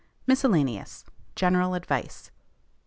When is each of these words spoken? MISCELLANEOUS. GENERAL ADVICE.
MISCELLANEOUS. 0.25 1.05
GENERAL 1.35 1.75
ADVICE. 1.75 2.31